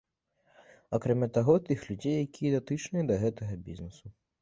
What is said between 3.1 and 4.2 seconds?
да гэтага бізнесу.